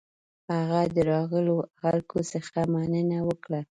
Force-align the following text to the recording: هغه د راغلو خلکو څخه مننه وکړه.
هغه 0.53 0.81
د 0.95 0.97
راغلو 1.11 1.55
خلکو 1.81 2.17
څخه 2.31 2.59
مننه 2.73 3.17
وکړه. 3.27 3.61